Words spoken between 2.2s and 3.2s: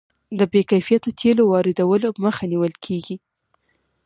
مخه نیول کیږي.